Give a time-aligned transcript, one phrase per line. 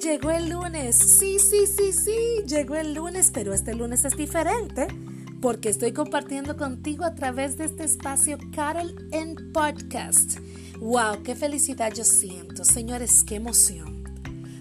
[0.00, 0.96] Llegó el lunes.
[0.96, 4.88] Sí, sí, sí, sí, llegó el lunes, pero este lunes es diferente
[5.40, 10.38] porque estoy compartiendo contigo a través de este espacio Carol en Podcast.
[10.80, 11.22] ¡Wow!
[11.22, 12.64] ¡Qué felicidad yo siento!
[12.64, 14.04] Señores, qué emoción.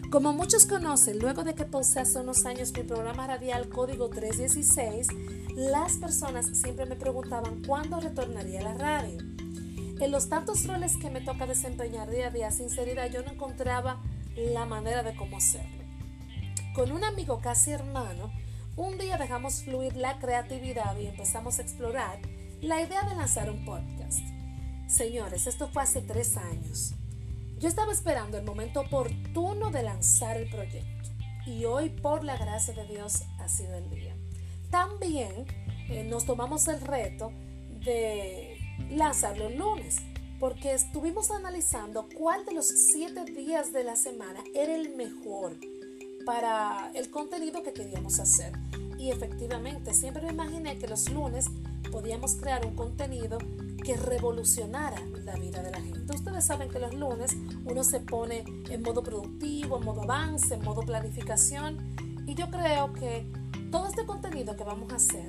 [0.09, 5.07] Como muchos conocen, luego de que pausé hace unos años mi programa radial Código 316,
[5.55, 9.17] las personas siempre me preguntaban cuándo retornaría a la radio.
[9.99, 14.01] En los tantos roles que me toca desempeñar día a día, sinceridad, yo no encontraba
[14.39, 15.83] la manera de cómo hacerlo.
[16.73, 18.31] Con un amigo casi hermano,
[18.75, 22.19] un día dejamos fluir la creatividad y empezamos a explorar
[22.61, 24.19] la idea de lanzar un podcast.
[24.87, 26.93] Señores, esto fue hace tres años.
[27.59, 31.09] Yo estaba esperando el momento oportuno de lanzar el proyecto
[31.45, 34.15] y hoy, por la gracia de Dios, ha sido el día.
[34.69, 35.45] También
[35.89, 37.31] eh, nos tomamos el reto
[37.83, 38.57] de
[38.89, 39.97] lanzarlo el lunes
[40.39, 45.57] porque estuvimos analizando cuál de los siete días de la semana era el mejor
[46.25, 48.53] para el contenido que queríamos hacer.
[48.97, 51.45] Y efectivamente, siempre me imaginé que los lunes
[51.91, 53.37] podíamos crear un contenido
[53.83, 56.13] que revolucionara la vida de la gente.
[56.13, 60.63] Ustedes saben que los lunes uno se pone en modo productivo, en modo avance, en
[60.63, 61.95] modo planificación.
[62.27, 63.25] Y yo creo que
[63.71, 65.27] todo este contenido que vamos a hacer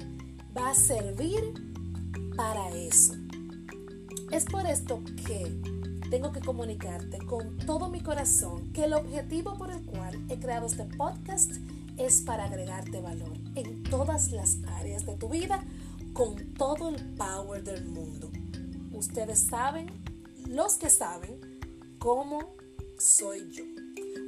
[0.57, 1.55] va a servir
[2.37, 3.15] para eso.
[4.31, 5.61] Es por esto que
[6.09, 10.67] tengo que comunicarte con todo mi corazón que el objetivo por el cual he creado
[10.67, 11.51] este podcast
[11.97, 15.65] es para agregarte valor en todas las áreas de tu vida
[16.13, 18.31] con todo el power del mundo.
[18.93, 19.89] Ustedes saben,
[20.47, 21.41] los que saben,
[21.99, 22.55] cómo
[22.99, 23.65] soy yo.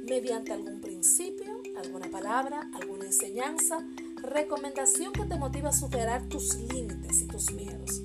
[0.05, 3.79] Mediante algún principio, alguna palabra, alguna enseñanza,
[4.21, 8.03] recomendación que te motiva a superar tus límites y tus miedos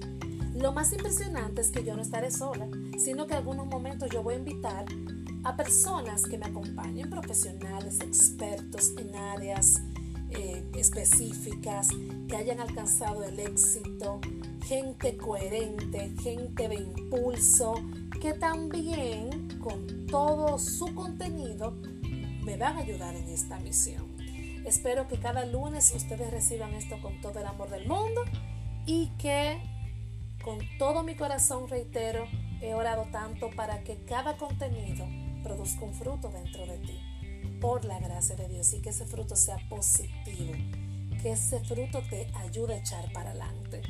[0.60, 4.22] lo más impresionante es que yo no estaré sola, sino que en algunos momentos yo
[4.22, 4.84] voy a invitar
[5.44, 9.80] a personas que me acompañen, profesionales, expertos en áreas
[10.30, 11.88] eh, específicas,
[12.28, 14.20] que hayan alcanzado el éxito,
[14.66, 17.74] gente coherente, gente de impulso,
[18.20, 21.76] que también con todo su contenido
[22.44, 24.06] me van a ayudar en esta misión.
[24.64, 28.22] Espero que cada lunes ustedes reciban esto con todo el amor del mundo
[28.86, 29.58] y que
[30.48, 32.26] con todo mi corazón reitero,
[32.62, 35.06] he orado tanto para que cada contenido
[35.42, 39.36] produzca un fruto dentro de ti, por la gracia de Dios, y que ese fruto
[39.36, 40.54] sea positivo,
[41.20, 43.82] que ese fruto te ayude a echar para adelante.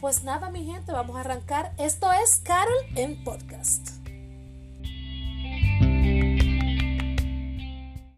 [0.00, 1.72] Pues nada, mi gente, vamos a arrancar.
[1.78, 3.90] Esto es Carol en Podcast.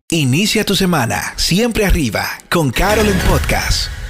[0.09, 4.04] Inicia tu semana siempre arriba con Carol en Podcast.